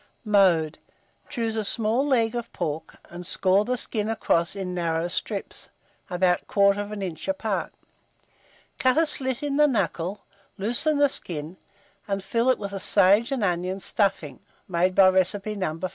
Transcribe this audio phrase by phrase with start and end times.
[0.25, 0.79] Mode.
[1.29, 5.69] Choose a small leg of pork, and score the skin across in narrow strips,
[6.09, 7.71] about 1/4 inch apart.
[8.79, 10.23] Cut a slit in the knuckle,
[10.57, 11.57] loosen the skin,
[12.07, 15.79] and fill it with a sage and onion stuffing, made by Recipe No.